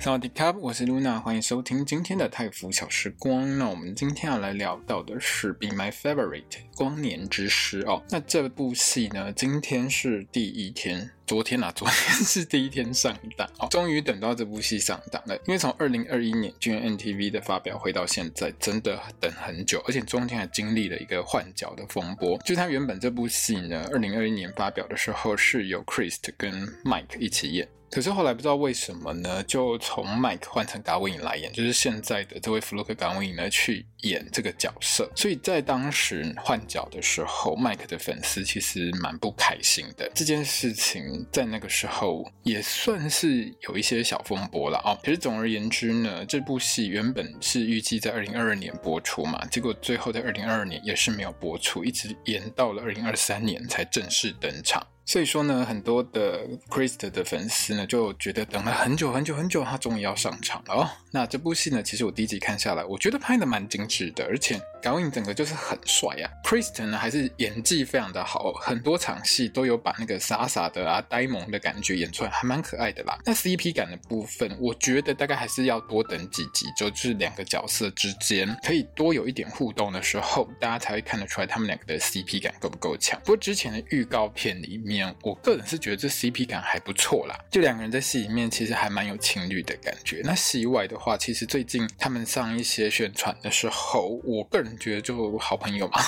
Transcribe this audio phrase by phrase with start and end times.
[0.00, 3.58] 大家好，我是 Luna，欢迎收听今天的泰腐小时光。
[3.58, 6.44] 那我们今天要来聊到的是《Be My Favorite》
[6.76, 8.02] 光年之诗哦。
[8.08, 15.34] 那这部戏呢，今天是第一天，昨天啊， 昨天是第一天上档哦，终于等到这部戏上档了。
[15.46, 22.38] 因为从二零二一年 GMMTV 的发表会到现在，真的等很久，而且中间还经历了一个换角的风波。
[22.46, 27.68] 就他原本这部戏呢，二零二一年发表的时候是由 Christ 跟 Mike 一起演。
[27.90, 35.10] 可是后来不知道为什么呢，就从 Mike 换成 Gawin 来演，就是现在的这位 Flook Gawin 呢去演这个角色。
[35.16, 40.10] 所以在当时换角的时候，Mike 的粉丝其实蛮不开心的。
[40.14, 44.98] 这件事情在那个时候也算是有一些小风波了哦。
[45.02, 54.86] 可是总而言之呢，这部戏原本是预计在二零二二年播出嘛，结果最后在二零二二年也是没有播出，一直延到了二零二三年才正式登场。
[55.08, 60.90] 所以说呢，很多的 Christ 的粉丝呢就觉得等了很久很久很久，他终于要上场了哦。
[61.10, 66.30] 那这部戏呢，其实我第一集看下来，我觉得拍的蛮精致的，而且 Gawin 整个就是很帅呀。
[66.44, 73.18] Christ 呢还是演技非常的好，很多场戏都有把那个傻傻的啊、呆萌的感觉演出来，还蛮可爱的啦。
[73.24, 83.18] 那 CP 感的部分，我觉得大概还是要多等几集，就是两个角色之间可以多有一点互动的时候，大家才会看得出来他们两个的 CP 感够不够强。
[83.20, 85.08] 不过之前的预告片里面。
[85.22, 90.20] 我个人是觉得这 CP 感还不错啦，就两个人在戏里面其实还蛮有情侣的感觉。
[90.24, 96.00] 那戏外的话，其实最近他们上一些宣传的时候，我个人觉得就好朋友嘛。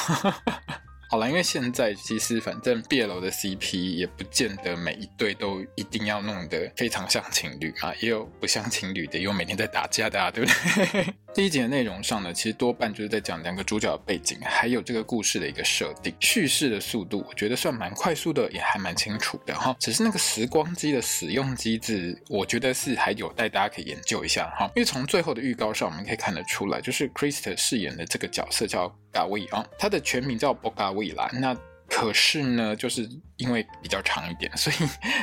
[1.11, 10.50] 好了，因为现在其实反正 BL 的 CP 也不见得每一对都一定要弄得非常像情侣嘛，也有不像情侣的，也有每天在打架的啊，对不
[10.93, 11.12] 对？
[11.34, 16.15] 第一集的内容上呢，其实多半就是在讲两个主角的背景，还有这个故事的一个设定。
[16.21, 19.75] 叙事的速度，我觉得算蛮快速的，也还蛮清楚的哈。
[19.81, 24.71] 只是那个时光机的使用机制，我觉得是还有待大家可以研究一下哈。
[24.77, 31.28] 因为从最后的预告上，我们可以看得出来，就是 Christ 饰演的这个角色叫嘎威啊，它的全名叫博嘎威兰。
[31.41, 31.56] 那
[31.88, 33.09] 可是呢，就是
[33.41, 34.77] 因为比较长一点， 所以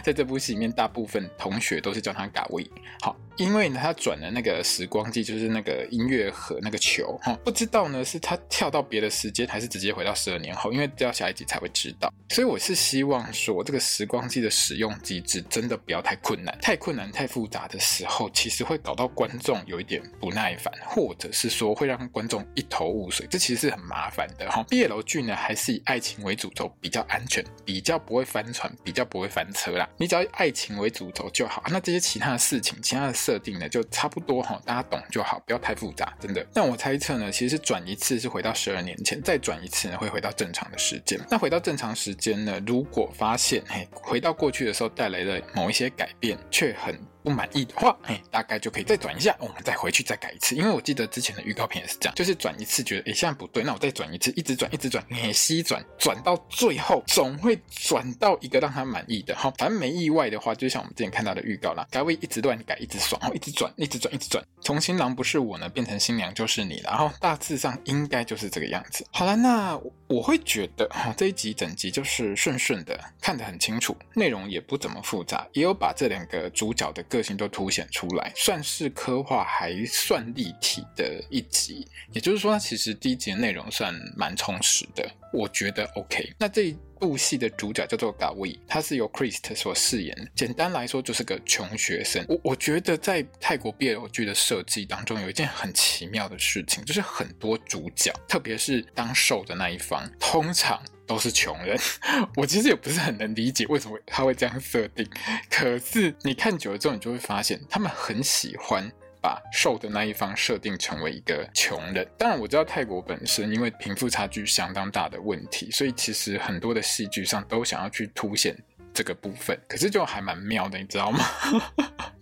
[0.04, 2.70] 在这部戏里面，大部分同学都是叫他嘎威。
[3.02, 3.16] 好。
[3.38, 12.12] 因为呢，他转了那个时光机，就是那个音乐盒那个球，哈，不知道呢是他跳到别的时间，还是直接回到十二年后，因为要下一集才会知道。
[12.30, 24.64] 所以我是希望说，这个时光机的使用机制真的不要太困难，太困难、太复杂的时候，其实会搞到观众有一点不耐烦，或者是说会让观众一头雾水，这其实是很麻烦的哈。
[24.68, 29.88] 毕业楼剧呢，还是以爱情为主轴，比较安全，比较不会翻船，比较不会翻车啦。
[29.98, 33.14] 你只要以爱情为主轴就好，那这些其他的事情，其他的。
[33.28, 36.48] 设定呢就差不多哈，大家懂就好，不要太复杂，真的。
[36.54, 41.20] 那我猜测呢，其实转一次是回到十二年前，再转一次呢会回到正常的时间。
[41.30, 46.98] 那回到正常时间呢，如果发现嘿，回到过去的时候带来的某一些改变，却很。
[47.28, 50.56] 不满意的话，哎，大概就可以再转一下，我们再回去再改一次。
[50.56, 59.54] 因为我记得之前的预告片也是这样，就是转一次觉得哎现在不对，那我再转一次，一直转一直转，哎西转转到最后总会转到一个让他满意的哈。
[59.58, 69.08] 反正没意外的话，就像我们之前看到的预告啦，该会一直乱改，一直爽，一直转，一直转，一直转，从新郎不是我呢变成新娘就是你了，然后大致上应该就是这个样子。
[69.14, 81.88] 好了，那我会觉得哈这一集整集就是顺顺的，看得很清楚，内容也不怎么复杂，也有把这两个主角的个性都凸显出来，算是刻画还算立体的一集。
[82.12, 86.34] 也就是说，其实第一集的内容算蛮充实的，我觉得 OK。
[86.40, 90.32] 那这一部戏的主角叫做 Gawi，他是由 Christ 所饰演。
[90.36, 92.26] 简单来说，就是个穷学生。
[92.28, 100.82] 我我觉得在泰国 BL 剧的设计当中，有一件很奇妙的事情，就是很多主角，特别是当受的那一方，通常。
[101.08, 101.80] 都是穷人，
[102.36, 105.10] 我其实也不是很能理解为什么他会这样设定。
[105.50, 108.92] 可是你看久了之后，你就会发现他们很喜欢
[109.22, 112.08] 把瘦的那一方设定成为一个穷人。
[112.18, 118.56] 当然，我知道泰国本身因为贫富差距相当大的问题，所以其实很多的戏剧上都想要去凸显
[118.94, 119.60] 这个部分。
[119.68, 121.20] 可是就还蛮妙的，你知道吗？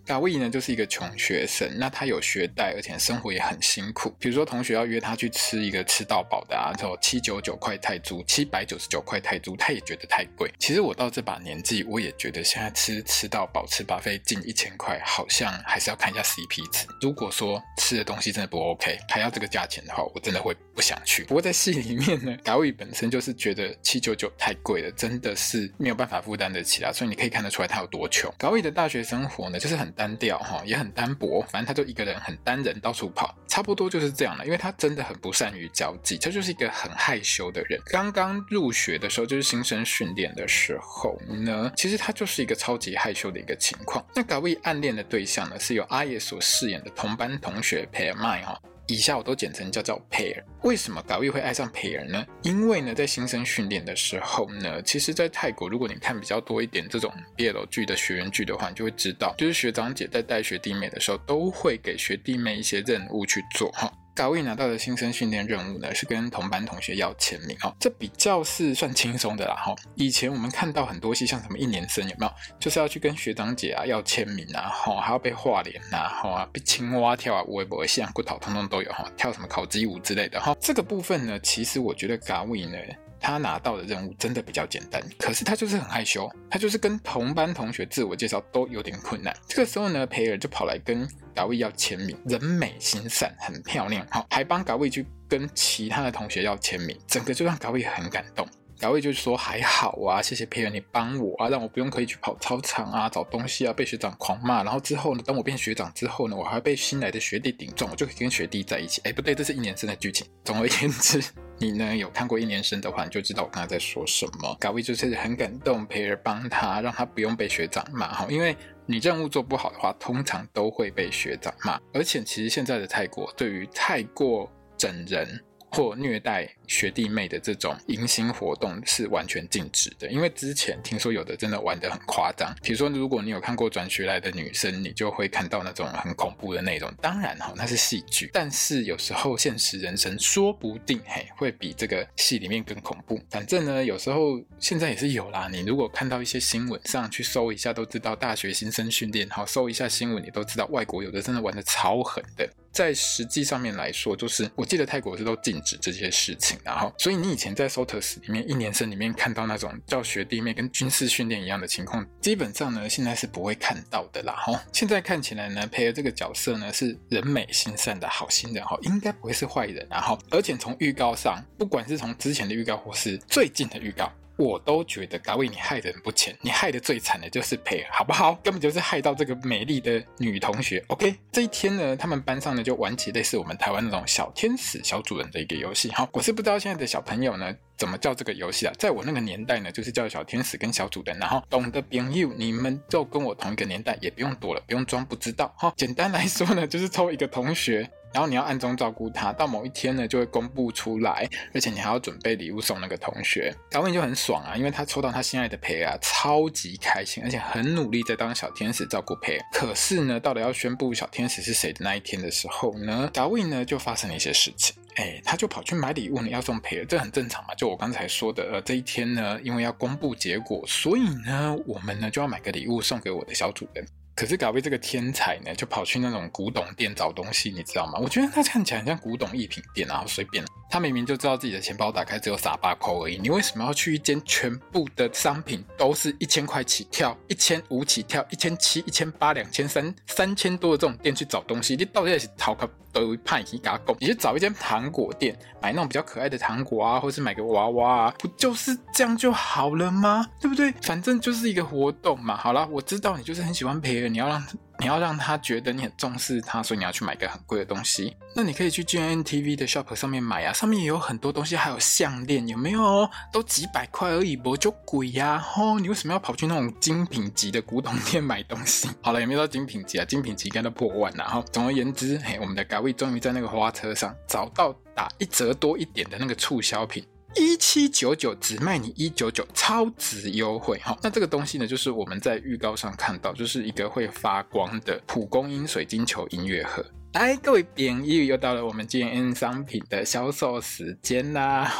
[0.06, 4.14] 嘎威呢就是一个穷学生，那他有学贷，而且生活也很辛苦。
[4.20, 10.48] 比如说同学要约他去吃一个吃到饱的啊，就七九九块泰铢，七百九十九块泰铢，他也觉得太贵。
[10.60, 16.86] 其实我到这把年纪，我也觉得现在吃吃到饱、吃 buffet 近一千块，好像还是要看一下 CP 值。
[17.00, 21.24] 如果说吃的东西真的不 OK，还要这个价钱的话，我真的会不想去。
[21.24, 28.32] 不过在戏里面呢，嘎威本身就是觉得七九九太贵了，真的是没有办法负担得起啊，所以你可以看得出来他有多穷。
[28.38, 34.44] 嘎威的大学生活呢，就是很单调哈，也很单薄，反正他就一个人很单人到处跑，差不多就是这样了。
[34.44, 37.80] 因为他真的很不善于交际，他就是一个很害羞的人。
[37.86, 44.04] 刚刚入学的时候，就是新生训练的时候呢，其实他就是一个超级害羞的一个情况。
[44.14, 48.60] 那嘎威暗恋的对象呢，是由阿野所饰演的同班同学裴尔麦哈。
[48.88, 50.42] 以下我都简称叫做 pair。
[50.62, 52.24] 为什么高玉会爱上 pair 呢？
[52.42, 63.92] 因为呢，在新生训练的时候呢，其实，在泰国，如果你看比较多一点这种 BL 剧的学员剧的话，你就会知道，就是学长姐在带学弟妹的时候，都会给学弟妹一些任务去做哈。
[64.16, 69.74] 嘎威拿到的新生训练任务呢，是跟同班同学要签名哦，这比较是算轻松的啦哈。
[69.94, 80.56] 以前我们看到很多戏，像什么一年生有没有，就是要去跟学长姐啊要签名啊，哈，还要被画脸呐，哈，被青蛙跳啊，微博像骨头通通都有哈，跳什么烤鸡舞之类的哈。
[80.58, 82.78] 这个部分呢，其实我觉得嘎威呢。
[83.20, 89.34] 他拿到的任务真的比较简单，可是他就是很害羞，他就是跟同班同学自我介绍都有点困难。
[89.46, 98.46] 这个时候呢，培尔就跑来跟嘎威要签名，人美心善，很漂亮，好，还帮嘎威去跟其他的同学要签名，整个就让嘎威很感动。
[98.78, 104.62] 嘎威就说还好啊，谢谢培尔你帮我啊，让我不用可以去跑操场啊，找东西啊，被学长狂骂。
[104.62, 109.00] 然后之后呢，等我变学长之后呢，我还被新来的学弟顶撞，我就可以跟学弟在一起。
[109.04, 110.26] 哎，不对，这是一年生的剧情。
[110.44, 111.24] 总而言之。
[111.58, 114.54] 你呢，有看过一年生的话，你就知道我刚才在说什么。
[114.60, 118.54] 嘎威就是很感动，培尔帮他，让他不用被学长骂哈，因为
[118.84, 121.80] 你任务做不好的话，通常都会被学长骂。
[121.94, 125.42] 而且其实现在的泰国对于太过整人
[125.76, 132.54] 或虐待学弟妹的这种迎新活动是完全禁止的，因为之前听说有的真的玩得很夸张。
[132.62, 136.92] 比如说，如果你有看过转学来的女生，你就会看到那种很恐怖的内容。
[137.00, 143.20] 当然哈，那是戏剧，但是有时候现实人生说不定嘿会比这个戏里面更恐怖。
[143.30, 145.48] 反正呢，有时候现在也是有啦。
[145.52, 152.48] 你如果看到一些新闻上去搜一下，都知道大学新生训练，好搜一下新闻，你都知道外国有的真的玩得超狠的。
[152.76, 156.58] 在实际上面来说，就是我记得泰国是都禁止这些事情。
[156.62, 164.34] 然后，所以你以前在 SOTUS 里面一年生里面看到那种教学弟妹跟军事训练一样的情况，基本上呢，现在是不会看到的啦。
[164.34, 169.86] 哈，现在看起来呢，培尔这个角色呢是人美心善的好心人，哈，应该不会是坏人。
[169.88, 174.12] 然后，而且从预告上，不管是从之前的预告或是最近的预告。
[174.36, 178.34] 我都觉得嘎威你害人不浅，你害得最惨的就是培，好不好？
[178.44, 180.84] 根本就是害到这个美丽的女同学。
[180.88, 185.90] OK，这一天呢，他们班上呢就玩起类似我们台湾那种小天使小主人的一个游戏。
[185.92, 188.72] 好， 我是不知道现在的小朋友呢怎么叫这个游戏啊？
[188.78, 191.18] 在我那个年代呢，就是叫小天使跟小主人。
[191.18, 195.54] 然 后懂得朋友，你们就跟我同一个年代，也不用躲了，不用装不知道。
[195.56, 197.90] 哈，简单来说呢，就是抽一个同学。
[198.12, 203.54] 然后你要暗中照顾他，到某一天呢，就会公布出来，而且你还要准备礼物送那个同学。
[203.70, 209.44] 达文就很爽啊，因为他抽到他心爱的培尔，超级开心，而且很努力在当小天使照顾培尔。
[209.52, 214.74] 可是呢，到了要宣布小天使是谁的那一天的时候呢，达文呢就发生了一些事情。
[214.94, 217.54] 哎，他就跑去买礼物呢，要送培尔，这很正常嘛。
[217.54, 223.86] 就我刚才说的，呃，这一天呢，因为要公布结果，所以呢，我们呢就要买个礼物送给我的小主人。
[224.16, 227.98] 可是嘎威这个天才呢，就跑去那种古董店找东西，你知道吗？
[228.02, 230.42] 我觉得他看起来很像古董艺品店，然后随便。
[230.70, 241.76] 他明明就知道自己的钱包打开只有傻八扣而已，你为什么要去一间全部的商品都是一千块起跳、一千五起跳、一千七、一千八、两千三、三千多的这种店去找东西？
[241.76, 242.66] 你到底是逃课？
[243.00, 250.26] 都派一嘎供，你去找一间糖果店买那种比较可爱的糖果啊，或是买个娃娃啊，不就是这样就好了吗？
[250.40, 250.72] 对不对？
[250.82, 252.36] 反正就是一个活动嘛。
[252.36, 254.42] 好啦，我知道你就是很喜欢培尔，你要让。
[254.78, 258.16] 你要让他觉得你很重视他，所以你要去买个很贵的东西。
[258.34, 263.08] 那你可以去 GMMTV 的 shop 上面买啊，上面也有很多东西，还有项链，有没有？
[263.32, 265.42] 都几百块而已，不就贵呀？
[265.56, 268.88] 哦，你为什么要跑去那种精品级的古董店买东西？
[269.00, 270.04] 好了，有没有到精品级啊？
[270.04, 271.42] 精品级应该都破万了哈。
[271.50, 277.02] 总而言之，嘿，我们的嘎威终于在那个花车上找到打一折多一点的那个促销品。
[277.34, 280.96] 一七九九只卖你一九九，超值优惠哈！
[281.02, 286.84] 那这个东西呢，就是我们在预告上看到，就是一个会发光的蒲公英水晶球音乐盒。
[287.12, 291.70] 来，各位朋友，又到了我们今天商品的销售时间啦！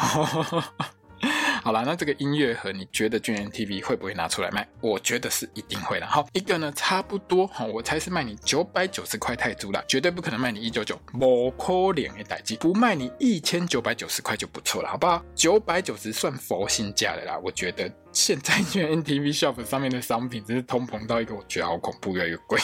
[1.67, 4.65] 好啦，那这个音乐盒你觉得 GMMTV 会不会拿出来卖？
[4.81, 6.07] 我觉得是一定会的。
[6.07, 15.21] 好，一个呢差不多，哈，我猜是卖你九百九十块泰铢啦，绝对不可能卖你一九九，不可能的代志，不卖你一千九百九十块就不错了，好不好？
[15.35, 22.61] 九百九十算佛心价的啦，我觉得现在 GMMTV Shop 上面的商品真是通膨到一个我觉得好恐怖，越来越贵。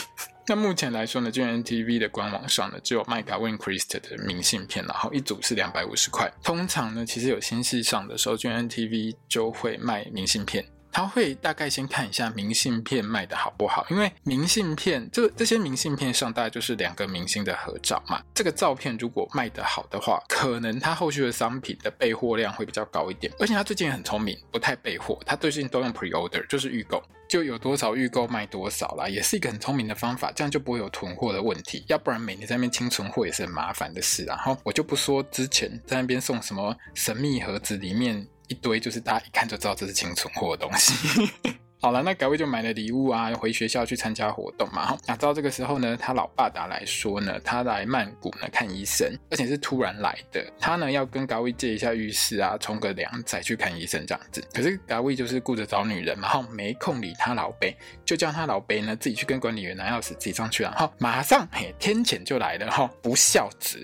[0.46, 6.32] 那目前来说呢，GMMTV 的官网上呢，只有卖 Gawin Christ 的明信片，然后一组是两百五十块。
[6.42, 10.64] 通常呢，其实有新戏上的时候，GMMTV 就会卖明信片。
[10.94, 18.22] 他会大概先看一下明信片卖的好不好，因为明信片这这些明信片上大概就是两个明星的合照嘛。
[18.34, 23.32] 这个照片如果卖得好的话，可能他后续的商品的备货量会比较高一点。
[23.38, 31.82] 而且他最近很聪明，不太备货，他最近都用 pre order，就是预购，就有多少预购卖多少啦，也是一个很聪明的方法，这样就不会有囤货的问题。
[31.88, 34.22] 要不然每年在那边清存货也是很麻烦的事。
[34.24, 38.28] 然后我就不说之前在那边送什么神秘盒子里面。
[38.48, 40.92] 一堆就是大家一看就知道这是清存货的东西。
[41.82, 44.96] 好了，那 Gawin 就买了礼物啊，回学校去参加活动嘛。
[45.04, 50.46] 那到这个时候呢，他老爸打来说呢，他来曼谷呢看医生，而且是突然来的。
[50.60, 54.40] 他呢要跟改位借一下浴室啊，冲个凉再去看医生这样子。
[54.54, 60.70] 可是改位就是顾着找女人嘛，然后没空理他老贝，就叫他老贝呢自己去跟管理员拿钥匙，自己上去了。
[60.70, 63.82] 然后马上嘿，天谴就来了哈，不孝子。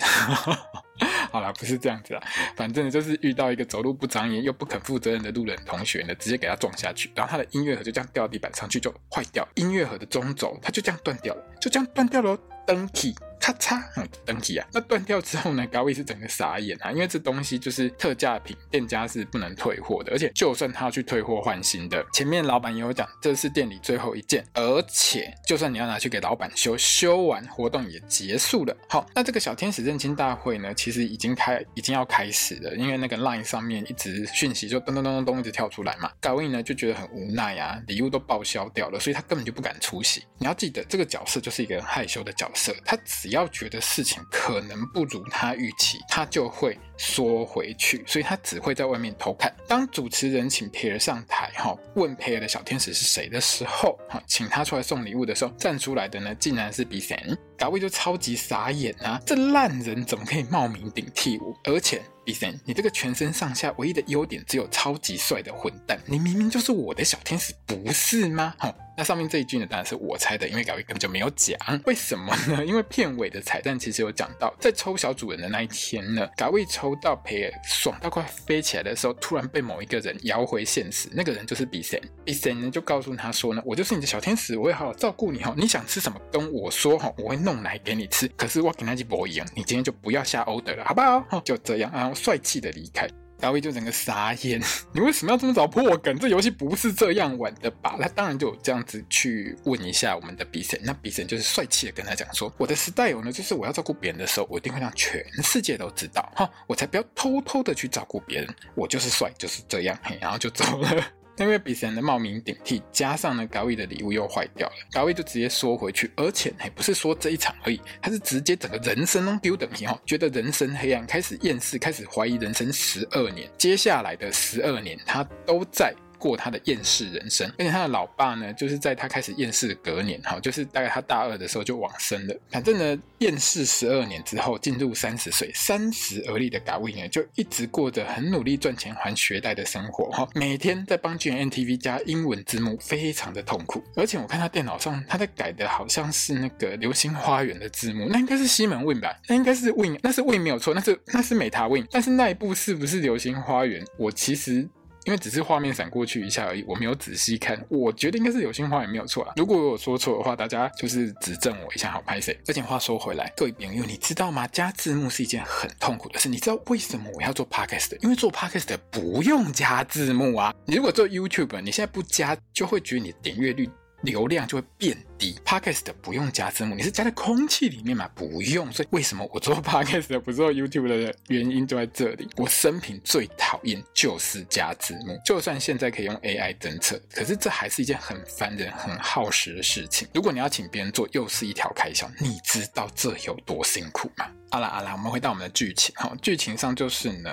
[1.30, 2.22] 好啦，不是这样子啦，
[2.56, 13.14] 反正就是遇到一个走路不长眼又不肯负责任的路人同学呢，直接给他撞下去，然后他的音乐盒就这样掉地板上去就坏掉，音乐盒的中轴它就这样断掉了，就这样断掉了，登体。
[13.48, 14.68] 咔嚓，嗯，登记啊！
[14.74, 20.12] 那断掉之后呢高伟是整个傻眼啊，因为这东西就是特价品，店家是不能退货的。
[20.12, 24.44] 而且就算他要去退货换新的，前面老板也有讲，这是店里最后一件。
[24.52, 28.76] 而且就算你要拿去给老板修，修完活动也结束了。
[28.86, 32.74] 好，那这个小天使认亲大会呢，其实已经开，已经要开始了。
[32.76, 40.22] 因为那个 Line 上面一直讯息就咚咚咚咚咚一直跳出来嘛高伟呢就觉得很无奈啊，礼物都报销掉了，所以他根本就不敢出席。
[40.36, 49.54] 你要记得，这个角色就是一个很害羞的角色，他只要要觉得事情可能不如他预期，他就会缩回去，所以他只会在外面偷看。
[49.66, 57.36] 当主持人请培尔上台，哈，问培尔的小天使是谁的时候，哈，请他出来送礼物的时候，站出来的呢，竟然是 Bsen。
[57.56, 61.54] Gawin 就超级傻眼啊，这烂人怎么可以冒名顶替我？
[61.64, 68.54] 而且 Bsen，你这个全身上下唯一的优点只有超级帅的混蛋，你明明就是我的小天使，不是吗？
[68.58, 68.74] 哈。
[68.98, 71.56] 那上面这一句呢，当然是我猜的，因为改位根本就没有讲。
[71.86, 72.66] 为什么呢？
[72.66, 81.08] 因为片尾的彩蛋其实有讲到，在抽小主人的那一天呢改位抽到培儿爽到快飞起来的时候，突然被某一个人摇回现实。
[81.12, 82.60] 那个人就是比森，比森。
[82.60, 85.54] 呢就告诉他说呢，我就是你的小天使，我会好好照顾你哈。
[85.56, 88.26] 你想吃什么跟我说哈，我会弄来给你吃。
[88.36, 91.40] 可是我跟他去博赢，你今天就不要下 order 了，好不好？
[91.44, 93.08] 就这样，然后帅气的离开。
[93.40, 94.60] 大卫就整个傻眼，
[94.92, 96.18] 你为什么要这么早破梗？
[96.18, 97.96] 这游戏不是这样玩的吧？
[97.98, 111.04] 那当然就这样子去问一下我们的比神那比神就是帅气的跟他讲说，我的 style 呢，就是我要照顾别人的时候，我一定会让全世界都知道，哈，我才不要偷偷的去照顾别人，我就是帅，就是这样，嘿，然后就走了。
[111.38, 125.94] 因为彼此的冒名顶替，加上呢高伟的礼物又坏掉了高伟就直接缩回去，而且还不是说这一场而已，他是直接整个人生都丢等于哈，觉得人生黑暗，开始厌世，开始怀疑人生十二年，接下来的十二年他都在。
[126.18, 132.36] 过他的厌世人生，而且他的老爸呢，就是在他开始厌世的隔年，哈，就是大概他大二的时候就往生了。
[132.50, 143.82] 反正呢，厌世十二年之后，进入三十岁，三十而立的嘎威呢，就一直过着很努力赚钱还学贷的生活，哈，每天在帮 GNTV 加英文字幕，非常的痛苦。
[143.94, 149.16] 而且我看他电脑上，他在改的好像是那个《流星花园》的字幕，那应该是西门 Win 吧？
[149.28, 153.84] 那应该是 Win，那是 Win 没有错，那是那是美塔 Win，但是那一部是不是《流星花园》？
[153.96, 154.68] 我其实。
[155.04, 157.58] 因为只是画面闪过去一下而已，我没有仔细看。
[157.68, 159.32] 我觉得应该是有心花也没有错啊。
[159.36, 162.38] 如果我说错的话，大家就是指正我一下，好拍谁？
[162.46, 164.46] 而且话说回来，各位朋友，你知道吗？
[164.48, 166.28] 加字幕是一件很痛苦的事。
[166.28, 167.96] 你知道为什么我要做 podcast？
[168.02, 170.54] 因为做 podcast 不用加字幕啊。
[170.66, 173.68] 你如果做 YouTube，你现在不加，就会觉得你点阅率。
[174.02, 175.38] 流量就会变低。
[175.44, 178.08] Podcast 不用加字幕，你是加在空气里面嘛？
[178.14, 178.70] 不用。
[178.72, 182.28] 所以为什么我做 Podcast 不做 YouTube 的原因就在这里。
[182.36, 190.06] 我生平最讨厌就是加字幕，就算现在可以用 AI 侦测，可是这还是一件很烦人、很耗时的事情。
[190.14, 192.08] 如果你要请别人做，又是一条开销。
[192.20, 194.26] 你知道这有多辛苦吗？
[194.50, 196.12] 好啦好啦，我们回到我们的剧情哈。
[196.22, 197.30] 剧情上就是呢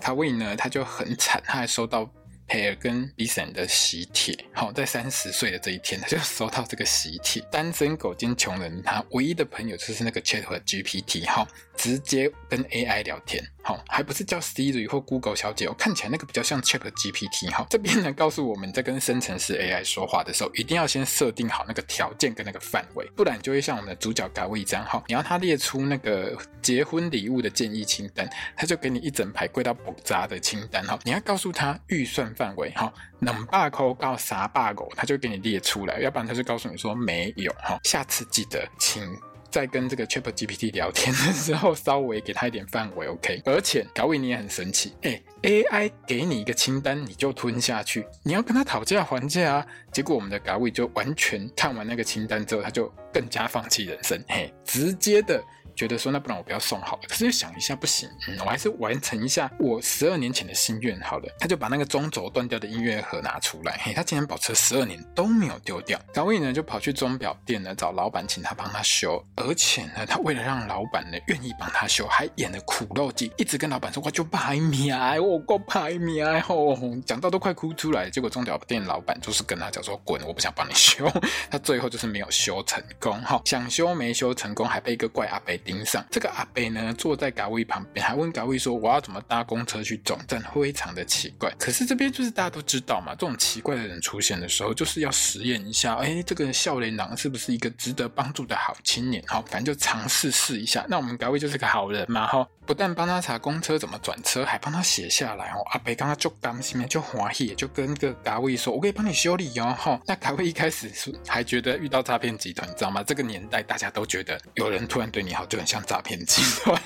[0.00, 2.08] ，Gawin 呢他就很惨，他还收到。
[2.46, 4.36] 培尔跟 Bison 的喜帖。
[4.52, 7.42] 好，在三十岁的这一天，他就收到这个喜帖。
[7.50, 11.28] 单身狗兼穷人，他唯一的朋友就是那个 ChatGPT。
[11.28, 13.42] 好，直接跟 AI 聊天。
[13.62, 17.50] 好，还不是叫 Siri 或 Google 小姐哦，看起来那个比较像 ChatGPT。
[17.50, 24.86] 哈，这边呢告诉我们在跟生成式 AI 说话的时候，一定要先设定好那个条件跟那个范围，不然就会像我们的主角嘎位这样。
[24.86, 30.84] 哈，你要他列出那个结婚礼物的建议清单，他就给你一整排贵到爆炸的清单。
[30.84, 32.70] 哈，你要告诉他预算范围。
[32.76, 37.52] 哈，两百块到三百块，他就给你列出来，要不然他就告诉你说没有。
[37.54, 39.02] 哈，下次记得请。
[39.50, 43.42] 在跟这个 ChatGPT 聊天的时候，稍微给他一点范围，OK。
[43.44, 49.66] 而且高伟你也很神奇，哎，AI 给你一个清单，你就吞下去，你要跟他讨价还价啊。
[49.92, 55.42] 结果我们的高伟就完全看完那个清单之后，他就更加放弃人生，嘿，直接的。
[55.76, 58.08] 觉得说，那不然我不要送好了，可是又想一下不行，
[58.40, 61.28] 我还是完成一下我十二年前的心愿好了。
[61.38, 66.00] 他就把那个中轴断掉的音乐盒拿出来，嘿，他竟然保持了十二年都没有丢掉。
[66.14, 78.08] 高伟呢就跑去钟表店呢找老板，请他帮他修，而且呢他为了让老板呢愿意帮他修，还演了苦肉计，一直跟老板说，我就拍命，我够拍命，吼，讲到都快哭出来。
[78.08, 81.06] 结果钟表店老板就是跟他讲说，滚，我不想帮你修。
[81.50, 85.54] 他最后就是没有修成功，哈，想修没修成功，还被一个怪阿伯。
[85.66, 91.52] 盯上这个阿北呢，坐在嘎位旁边，还问嘎位说：“我要怎么搭公车去总站？”非常的奇怪。
[91.58, 99.22] 可是这边就是大家都知道嘛，这种奇怪的人出现的时候，就是要实验一下，哎，这个少年郎是不是一个值得帮助的好青年？
[99.26, 100.86] 好，反正就尝试试一下。
[100.88, 105.62] 那我们嘎位就是个好人嘛，哈，不但帮他查公车怎么转车，还帮他写下来哦。
[105.72, 113.02] 阿北刚刚就担心，就欢喜，就跟个嘎位说：“我可以帮你修理哦。”哈，那嘎位一开始是还觉得遇到诈骗集团，你知道吗？
[113.02, 116.80] 这个年代大家都觉得有人突然对你好，就很像诈骗集团。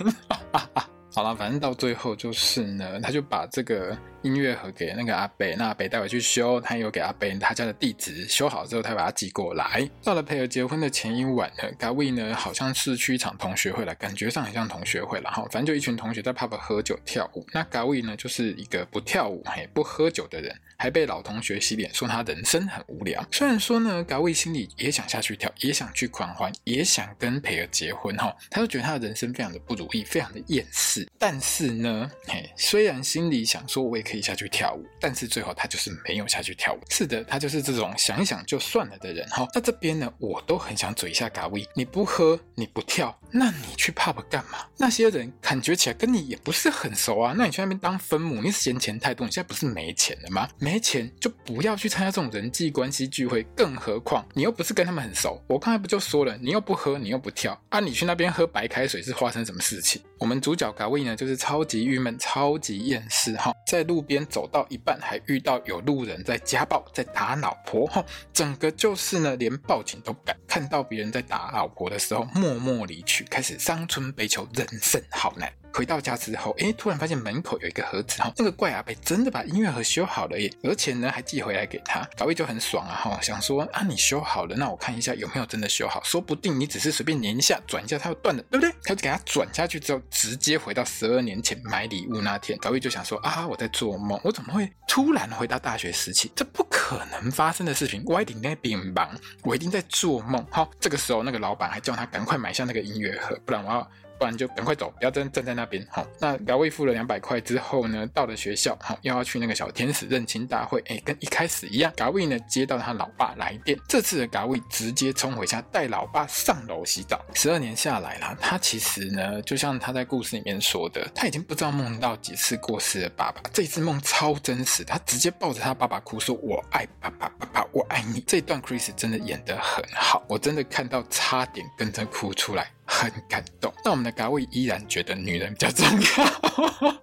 [1.13, 3.97] 好了，反正到最后就是呢，他就把这个。
[4.23, 9.89] 音乐盒给那个阿北，那阿北带回去修，他有给阿北他家的地址，修好之后他把它寄过来。
[10.05, 17.47] 到了培尔结婚的前一晚呢，嘎威呢好像是去一场同学会了，感觉上很像同学会了哈，反正就一群同学在 pub 喝酒跳舞。
[17.55, 23.23] 那嘎威呢就是一个不跳舞嘿不喝酒的人，还被老同学洗脸说他人生很无聊。
[23.31, 31.07] 虽然说呢，嘎威心里也想下去跳，也想去狂欢，也想跟培尔结婚哈，他就觉得他的人生非常的不如意，非常的厌世。
[31.19, 36.81] 但是呢，嘿，虽然心里想说我也可以下去跳舞，但是最后他就是没有下去跳舞。
[36.89, 39.47] 是的，他就是这种想一想就算了的人哈。
[39.55, 44.65] 那这边呢，我都很想嘴一下嘎威，你不喝，你不跳，那你去 pub 干嘛？
[44.79, 47.35] 那些人感觉起来跟你也不是很熟啊。
[47.37, 50.49] 那你去那边当分母，你嫌钱太多，你现在不是没钱了吗？
[50.59, 55.41] 没没钱就不要去参加这种人际关系聚会，更何况你又不是跟他们很熟。
[55.49, 57.79] 我刚才不就说了，你又不喝，你又不跳啊？
[57.81, 60.03] 你去那边喝白开水是发生什么事情？
[60.19, 64.41] 我们主角嘎威呢，就是超级郁闷、超级厌世哈，在路边走。
[64.41, 68.03] 走到一半，还遇到有路人在家暴，在打老婆，哈，
[68.33, 70.35] 整个就是呢，连报警都不敢。
[70.49, 75.53] 看到别人在打老婆的时候，默默离去，开始伤春悲秋，人生好难。
[75.73, 88.73] 回到家之后，哎，突然发现门口有一个盒子哈，那个怪阿伯真的把音乐盒修好了耶，而且呢还寄回来给他，高威就很爽啊哈，想说啊你修好了，那我看一下有没有真的修好，说不定你只是随便粘一下转一下它就断了，对不对？
[88.85, 96.31] 他就给他转下去之后，直接回到十二年前买礼物那天，高威就想说啊我在做梦，我怎么会突然回到大学时期？
[96.35, 99.09] 这不可能发生的事情，我一定在变忙，
[99.45, 100.45] 我一定在做梦。
[100.51, 103.91] 好，这个时候那个老板还叫他赶快买下那个音乐盒，不然我要。
[104.21, 105.83] 不然就赶快走，不要站站在那边。
[105.91, 110.85] 好，那嘎威付了两百块之后呢，到了学校，好，又要去那个小天使认亲大会。
[110.89, 117.19] 哎，跟一开始一样，嘎威呢接到他老爸来电，这次的嘎威直接冲回家，带老爸上楼洗澡。
[117.33, 132.71] 十二年下来了，他其实呢，就像他在故事里面说的，他已经不知道梦到几次过世的爸爸，这次梦超真实，他直接抱着他爸爸哭，说：“我爱爸爸，爸爸，我爱你。”这段 Chris 真的演得很好，我真的看到差点跟着哭出来。
[132.93, 136.95] 很感动，但我们的嘎位依然觉得女人比较重要，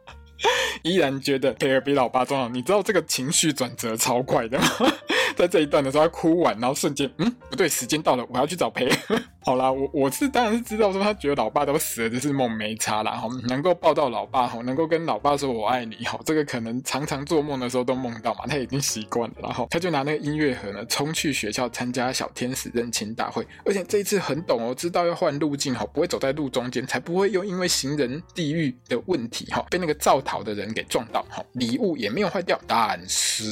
[0.84, 2.50] 依然觉得培尔比老爸重要。
[2.50, 4.68] 你知道这个情绪转折超快的吗？
[5.38, 9.24] 在这一段的时候，他哭完，然后瞬间，嗯，不对，时间到了，我要去找培尔。
[9.48, 13.14] 好啦，我我是当然是知道说他觉得老爸都死了，这是梦没差啦。
[13.14, 19.36] 哈，能够抱到老爸，哈，能够跟老爸说我爱你，哈，这个可能常常做梦的时候都梦到嘛，他已经习惯了。
[19.42, 32.60] 然后他就拿那个音乐盒呢，冲去学校参加小天使认亲大会，而且这一次很懂哦，知道要换路径，哈，不会走在路中间，才不会又因为行人地域的问题，哈，被那个造逃的人给撞到，哈，礼物也没有坏掉。
[32.68, 33.46] 但是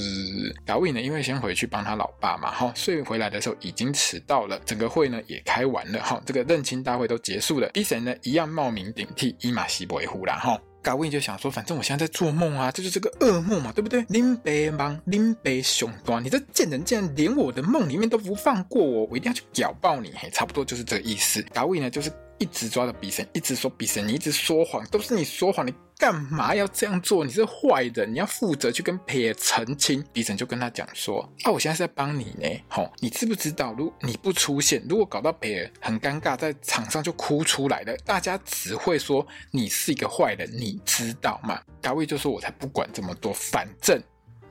[0.65, 5.84] 嘎威呢，因为先回去帮他老爸嘛，哈，所以回来的时候已经迟到了，整个会呢也开完。
[6.01, 10.59] 好，这个认亲大会都结束了，伊森呢一样冒名顶替伊玛西伯夫啦，哈。
[10.81, 14.05] 高威就想说，反正我现在在做梦啊，这就是个噩梦嘛，对不对？
[14.09, 20.11] 林北忙，林北熊端，你这贱人竟然连我的梦里面都不放过我，我一定要去屌爆你！
[20.15, 21.41] 嘿，差不多就是这个意思。
[21.53, 22.11] 高威呢，就是。
[22.37, 27.23] 一直抓着比神，一直说比神，你一直说谎，都是你说谎，你干嘛要这样做？
[27.23, 30.03] 你是坏人，你要负责去跟培尔澄清。
[30.11, 33.73] 比神就跟他讲说：“啊，我现在是在帮你呢，吼，你知不知道？
[33.77, 44.01] 如你不出现，如果搞到培尔很尴尬，在场上就哭出来了，大家只会说你是一个坏人，你知道吗？”大卫就说：“我才不管这么多，反正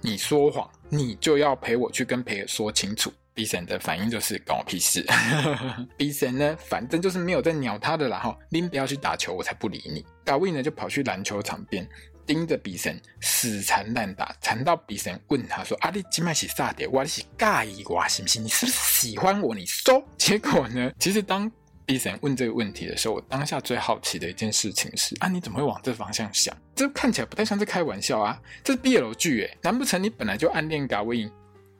[0.00, 5.04] 你说谎，你就要陪我去跟培尔说清楚。”比神的反应就是关我屁事。
[5.98, 8.38] 比神呢，反正就是没有在鸟他的啦哈。
[8.48, 10.06] 您不要去打球，我才不理你。
[10.24, 11.86] 高威呢就跑去篮球场边，
[12.24, 16.86] 盯着比神死缠烂打，缠到比神问他说：“阿力今麦是啥的？
[16.86, 18.38] 我是介意我是不是？
[18.38, 19.52] 你是不是喜欢我？
[19.52, 21.50] 你说。”结果呢，其实当
[21.84, 26.56] 比神问这个问题的时候，我当下最好奇的一件事情是：啊，你怎么会往这方向想？
[26.76, 31.28] 这看起来不太像是开玩笑啊，这是 BL 剧诶，难不成你本来就暗恋高威？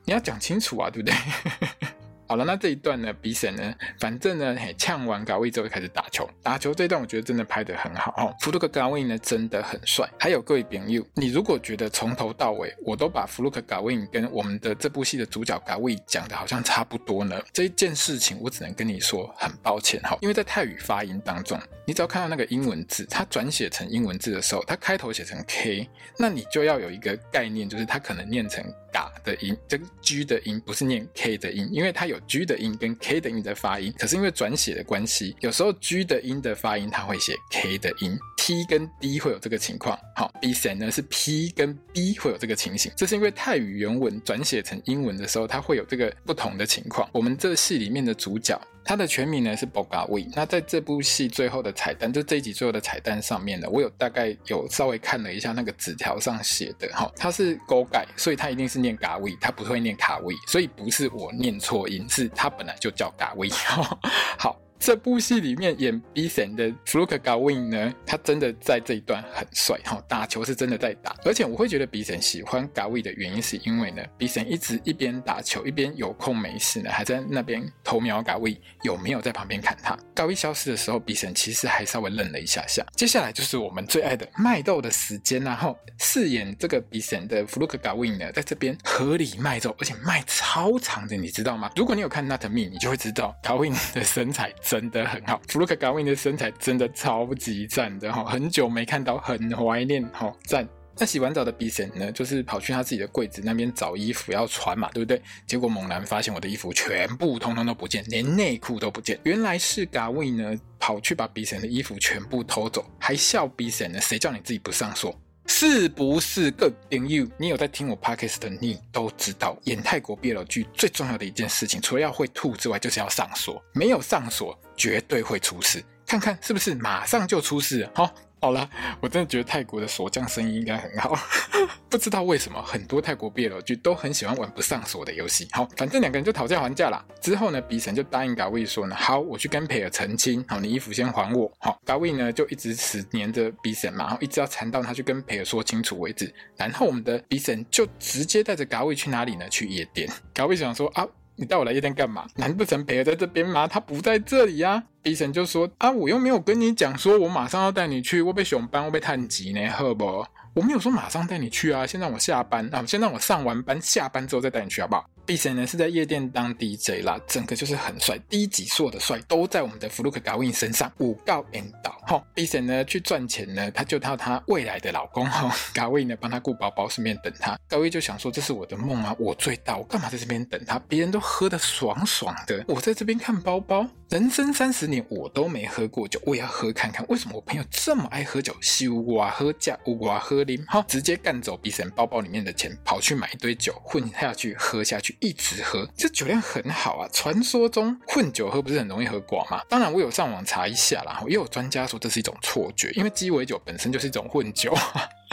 [0.05, 1.15] 你要讲清楚啊，对不对？
[2.27, 6.29] 好了，那这一段呢，比神呢，反正呢，嘿，呛完高位之后开始打球。
[6.43, 8.35] 打球这一段我觉得真的拍得很好哦。
[8.41, 10.09] 弗鲁克高位呢真的很帅。
[10.19, 28.65] 还有各位朋友，你如果觉得从头到尾我都把弗鲁克高位跟我们的这部戏的主角高位讲的好像差不多呢，这一件事情我只能跟你说很抱歉哈，因为在泰语发音当中，你只要看到那个英文字，它转写成英文字的时候，它开头写成 K，那你就要有一个概念，就是它可能念成。
[28.95, 33.93] 嘎的音，这个 G 的音不是念 K 的音，因为它有有 G 的音跟 K 的音的发音。
[33.99, 39.99] 可是因为转写的关系，有时候 G 的音的发音它会写 K 的音，T 跟 D 会有这个情况。
[40.15, 47.09] 好，B 神呢是 P 跟 B 会有这个情形，这是因为泰语原文转写成英文的时候，它会有这个不同的情况。
[47.13, 48.61] 我们这戏里面的主角。
[48.87, 50.31] 他的全名呢是 Bogawi。
[50.37, 63.49] 那在这部戏最后的彩蛋，就这一集最后的彩蛋上面呢，我有大概有稍微看了一下那个纸条上写的哈，他是勾改所以他一定是念嘎威，他不会念卡威，所以不是我念错音，是他本来就叫嘎威。
[64.37, 64.64] 好。
[64.79, 79.97] 这部戏里面演 B 神的 Fluke Gawin 呢，他真的在这一段很帅哈，打球是真的在打，而且我会觉得 B 神喜欢高威的原因是因为呢，B 神一直一边打球一边有空没事呢，还在那边偷瞄高威有没有在旁边看他。
[80.15, 82.85] 高威消失的时候，B 神其实还稍微愣了一下下。
[82.95, 91.71] 接下来就是我们最爱的卖豆的时间，然后饰演这个 B 神的 Fluke Gawin 呢，在这边合理卖肉，而且卖超长的，你知道吗？
[91.75, 94.53] 如果你有看 Not Me，你就会知道 Gawin 的身材。
[94.65, 100.67] 真的很好，弗鲁克·高温的身材真的超级赞的哈，很久没看到，很怀念哈，赞。
[100.97, 105.21] 那洗完澡的比神呢，就是跑去他自己的柜子那边找衣服要穿嘛，对不对？
[105.45, 109.19] 结果猛然发现我的衣服全部通通都不见，连内裤都不见。
[109.25, 115.13] 原来是高温呢跑去把比神的衣服全部偷走，还笑比神呢，谁叫你自己不上锁？
[115.47, 117.27] 是不是个朋友？
[117.37, 123.63] 你有在听我 podcast 的，你都知道，演泰国 BL 剧最重要的一件事情，除了要会吐之外，就是要上锁。
[123.73, 125.85] 没有上锁，绝对会出事。
[126.07, 127.91] 看看是不是马上就出事了？
[127.95, 128.15] 好。
[128.45, 128.69] 好了，
[129.01, 131.17] 我真的觉得泰国的锁匠生意应该很好。
[131.89, 135.49] 不知道为什么，很多泰国 BL 剧都很喜欢玩不上锁的游戏。
[135.53, 137.03] 好，反正两个人就讨价还价啦。
[137.23, 140.45] 之后呢，比神就答应嘎威说呢，好，我去跟培尔澄清。
[140.47, 141.51] 好，你衣服先还我。
[141.59, 146.31] 好，嘎威呢就一直死黏着比神嘛，然后一直要缠到他去跟培尔说清楚为止。
[146.55, 149.49] 然后我们的比神就直接带着嘎威去哪里呢？
[149.49, 150.07] 去夜店。
[150.35, 151.09] 嘎威想说啊。
[151.37, 152.27] 你带我来夜店干嘛？
[152.37, 153.67] 难不成裴儿在这边吗？
[153.67, 154.83] 他不在这里呀、啊。
[155.03, 160.25] B 神就说：啊，我又没有跟你讲说，我马上要带你去，会被熊班，会被探级呢，好不？
[160.55, 170.93] 我没有说马上带你去啊，先让我下班啊，先让我上完班，下班之后再带你去，好不好？B 神呢是在夜店当 DJ 啦，整个就是很帅，低级所有的帅都在我们的弗鲁克高温身上。
[170.99, 177.59] 五告 N 导，哈，B 神呢去赚钱呢，他就靠他未来的老公哈高温呢帮他顾包包，顺便等他。
[177.69, 180.79] 高温就想说，这是我的梦啊，我最大，我干嘛在这边等他？
[180.81, 183.87] 别人都喝得爽爽的，我在这边看包包。
[184.11, 188.55] 人生三十年我都没喝过酒，我也要喝看看，为什么我朋友这么爱喝酒？
[188.61, 195.14] 西乌瓦喝价，乌瓦喝啉，哈，直接干走 B 神包包里面的钱，跑去买一堆酒混下去喝下去。
[195.21, 197.09] 一直喝，这酒量很好啊！
[197.13, 199.63] 传说中混酒喝不是很容易喝挂吗？
[199.69, 204.75] 当然，我有上网查一下啦，也有专家说这是一种错觉，因为鸡尾酒本身就是一种混酒。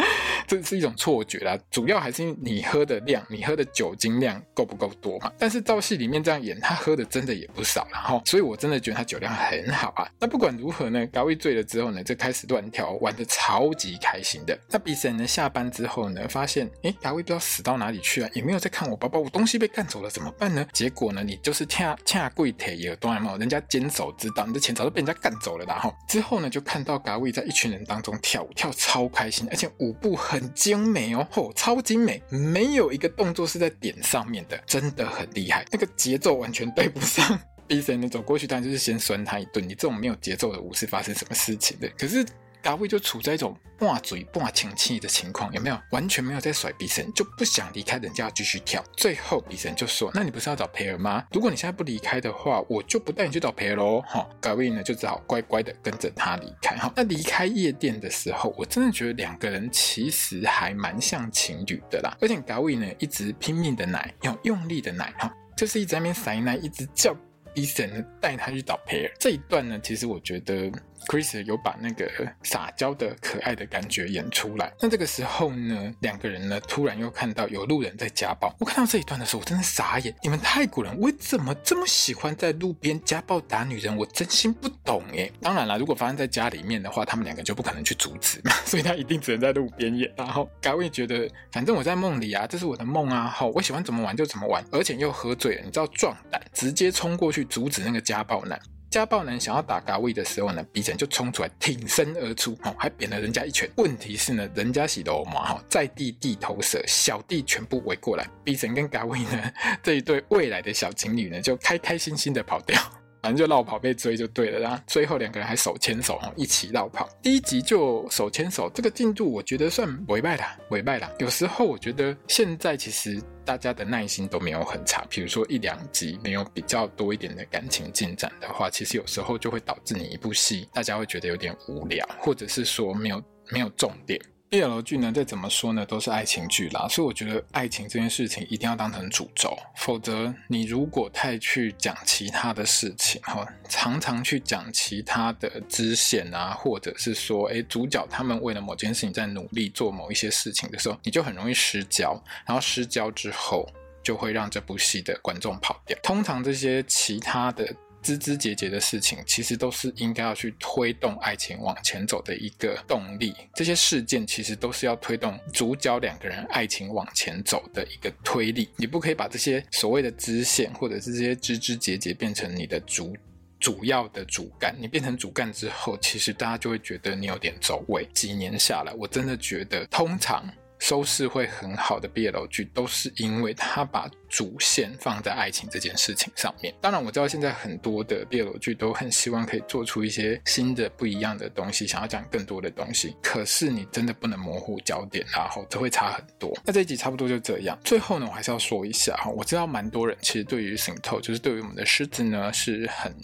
[0.47, 5.31] 这是一种错觉啦，主要还是因为你喝的量，你喝的酒精量够不够多嘛？
[5.37, 10.09] 但是照戏里面这样演，他喝的真的也不少，然后，所以我真的觉得他酒量很好啊。
[10.19, 14.57] 那不管如何呢，嘎威醉了之后呢，就开始乱跳，玩得超级开心的。
[14.69, 20.65] 那比森呢下班之后呢，发现诶，嘎威不知道死到哪里去啊，也没有在看我包包，我东西被干走了怎么办呢？
[20.73, 37.37] 结果呢，你就是恰恰跪腿也有多嘛，人家监守自盗，你的钱早就被人家干走了，然后之后呢，就看到嘎威在一群人当中跳舞，跳超开心，而且舞舞步很精美哦，吼，超精美，没有一个动作是在点上面的，真的很厉害，那个节奏完全对不上。
[37.67, 37.97] B.C.
[37.97, 39.61] 呢走过去，当然就是先酸他一顿。
[39.61, 41.89] 你这种没有节奏的舞是发生什么事情的？
[41.97, 42.25] 可是。
[42.61, 45.77] 嘎威就处在一种半嘴半情气的情况，有没有？
[45.91, 48.83] 完全没有在甩比森，就不想离开人家继续跳。
[48.95, 51.25] 最后比森就说：“那你不是要找培尔吗？
[51.31, 56.75] 如果你现在不离开的话，我就不带你去找培尔喽。”哈，嘎威呢就只好乖乖的跟着他离开。
[56.77, 62.15] 哈，那离开夜店的时候，我真的觉得两个人其实还蛮像情侣的啦。
[62.21, 67.15] 而且嘎威呢一直拼命的奶，要用力的奶，哈，就是一直在那边塞奶，一直叫
[67.53, 69.11] 比森带他去找培尔。
[69.19, 70.71] 这一段呢，其实我觉得。
[71.07, 72.09] Chris 有把那个
[72.43, 74.71] 撒娇的可爱的感觉演出来。
[74.79, 78.55] 那这个时候呢，两个人呢突然又看到有路人在家暴。
[78.59, 80.13] 我看到这一段的时候，我真的傻眼。
[80.21, 83.95] 你们泰国人为什么这么喜欢在路边家暴打女人？
[83.95, 85.31] 我真心不懂耶。
[85.41, 90.11] 当然啦，如果发生在家里面的话，他们两个就不可能去阻止嘛， 所以他一定只能在路边演。
[90.15, 98.59] 然后嘎威觉得，反正我在梦里啊，这是我的梦啊，好，我喜欢怎么玩就怎么玩，而且又喝醉了，你知道，壮胆直接冲过去阻止那个家暴男。
[98.91, 103.67] 家暴男想要打嘎威的时候呢，比森就冲出来挺身而出，哦还扁了人家一拳。
[103.77, 109.51] 问题是呢，人家洗头嘛，哈，在地地头蛇，小弟全部围过来，比森跟嘎威呢
[109.81, 112.77] 这一对未来的小情侣呢，就开开心心的跑掉。
[113.21, 117.07] 反正就落跑被追就对了，然后最后两个人还手牵手一起落跑。
[117.21, 121.09] 第一集就手牵手，这个进度我觉得算委败啦，委败啦。
[121.19, 134.19] 有时候我觉得现在其实大家的耐心都没有很差，比如说一两集没有比较多一点的感情进展的话，其实有时候就会导致你一部戏大家会觉得有点无聊，或者是说没有没有重点。
[134.51, 153.65] BL 剧呢，再怎么说呢，都是爱情剧啦，所以我觉得爱情这件事情一定要当成主轴，否则你如果太去讲其他的事情，哈，常常去讲其他的支线啊，或者是说，诶，主角他们为了某件事情在努力做某一些事情的时候，你就很容易失焦，然后失焦之后，
[154.03, 155.97] 就会让这部戏的观众跑掉。
[156.03, 157.73] 通常这些其他的。
[158.01, 163.33] 枝枝节节的事情，其实都是应该要去推动爱情往前走的一个动力。
[163.53, 168.69] 这些事件其实都是要推动主角两个人爱情往前走的一个推力。
[168.75, 173.15] 你不可以把这些所谓的支线或者是这些枝枝节节变成你的主
[173.59, 174.75] 主要的主干。
[174.79, 178.07] 你变成主干之后，其实大家就会觉得你有点走位。
[178.13, 180.43] 几年下来，我真的觉得通常。
[180.81, 186.73] 收视会很好的 BL 剧，都是因为他把主线放在爱情这件事情上面。
[186.81, 193.15] 当然，我知道现在很多的 BL 剧都很希望可以做出一些新的、不一样的东西，想要讲更多的东西。
[193.21, 196.51] 可是你真的不能模糊焦点，然后这会差很多。
[196.65, 197.77] 那这一集差不多就这样。
[197.83, 203.15] 最后呢，我还是要说一下哈，我知道蛮多人其实对于神偷就是对于我们的狮子呢，是很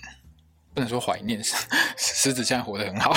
[0.76, 1.44] 不能说怀念，
[1.98, 3.16] 狮子现在活得很好。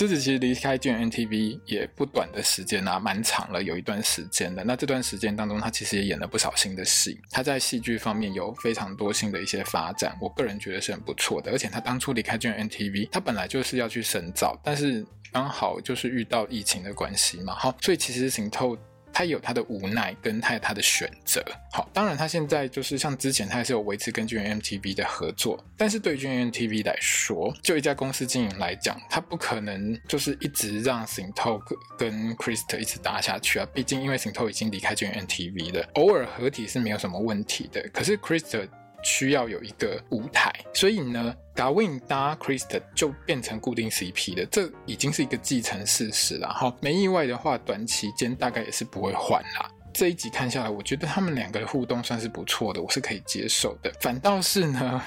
[0.00, 4.64] 狮子其实离开 GMMTV 也不短的时间啦，蛮长了，有一段时间的。
[4.64, 11.52] 那这段时间当中，他其实也演了不少新的戏，他在戏剧方面有非常多新的一些发展，我个人觉得是很不错的。
[11.52, 18.74] 而且他当初离开 GMMTV，他本来就是要去深造，但是刚好就是遇到疫情的关系嘛，哈，所以其实行透。
[19.12, 21.42] 他有他的无奈，跟他有他的选择。
[21.72, 25.62] 好，当然他现在就是像之前，他还是有维持跟 GMMTV 的合作。
[25.76, 31.62] 但是对于 g n m t v 来说，就一家公司经营来讲，他不可能就是一直让 s i n t o
[31.98, 33.66] 跟 Krista 一直打下去啊。
[33.72, 37.88] 毕竟因为 s i n t o 已经离开 GMMTV 了，偶尔合体是没有什么问题的。
[37.92, 38.68] 可是 Krista
[39.02, 46.74] 需要有一个舞台，所以呢 dawin 搭 Krist 就变成固定 CP 了，这已经是一个既成事实了哈。
[46.80, 49.70] 没意外的话，短期间大概也是不会换啦。
[49.92, 53.92] 这一集看下来，我觉得他们两个的互动算是不错的，我是可以接受的。
[54.00, 55.02] 反倒是呢。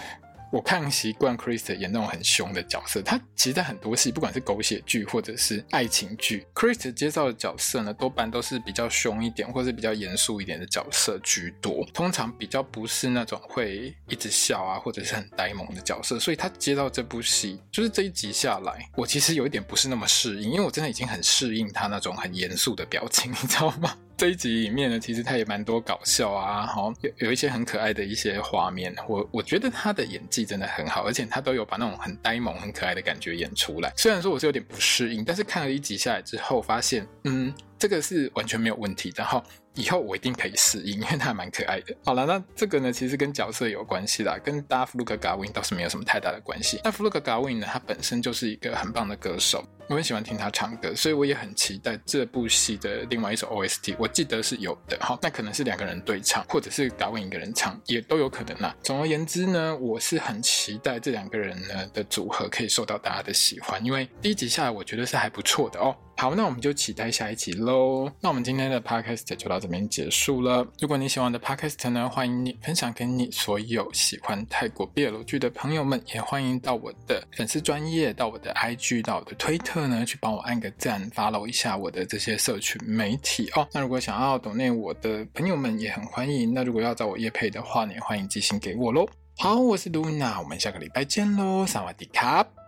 [0.54, 16.20] 我看习惯 Chris 演那种很凶的角色，他其实在很多戏，不管是狗血剧或者是爱情剧，Chris 接到的角色呢，多半都是比较凶一点，或是比较严肃一点的角色居多，通常比较不是那种会一直笑啊，或者是很呆萌的角色。
[16.20, 23.98] 所以他接到这部戏，就是这一集下来，我其实有一点不是那么适应，因为我真的已经很适应他那种很严肃的表情，你知道吗？
[24.24, 28.96] 这一集里面呢，其实他也蛮多搞笑啊，好有有一些很可爱的一些画面。
[29.06, 33.92] 我我觉得他的演技真的很好，而且他都有把那种很呆萌、很可爱的感觉演出来。
[33.98, 39.22] 虽然说我是有点不适应，但是看了一集下来之后，发现嗯，这个是完全没有问题的。
[39.22, 41.94] 然后以后我一定可以适应，因为他蛮可爱的。
[42.06, 46.80] 好了，那这个呢，其实跟角色有关系啦，跟达芙鲁克·贾维倒是没有什么太大的关系。
[46.86, 49.66] 那芙鲁克·贾维呢，他本身就是一个很棒的歌手。
[49.90, 53.96] 我很喜欢听他唱歌，所以我也很期待这部戏的另外一首 OST。
[54.00, 58.76] 我记得是有的，好，那可能是两个人对唱，或者是达文一个人唱，也都有可能啦。
[58.82, 65.96] 总而言之呢，我是很期待这两个人呢的组合可以受到大家的喜欢，因为第一集下来我觉得是还不错的哦。
[66.16, 68.10] 好，那我们就期待下一集喽。
[68.22, 70.66] 那我们今天的 Podcast 就到这边结束了。
[70.80, 83.68] 如果你喜欢的 Podcast 呢，欢迎你分享给你所有喜欢泰国 BL 剧的朋友们，也欢迎到我的粉丝专页，到我的 IG，到我的推特呢，去帮我按个赞，follow 一下我的这些社群媒体哦。
[83.74, 86.54] 那如果想要懂内我的朋友们也很欢迎。
[86.54, 89.08] 那如果要找我夜配的话呢，也欢迎寄信给我喽。
[89.38, 92.63] 好，我是杜娜我们下个礼拜见喽，萨瓦迪卡。